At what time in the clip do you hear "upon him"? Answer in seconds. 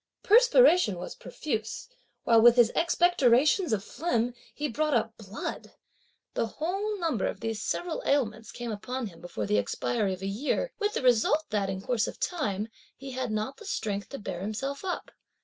8.71-9.21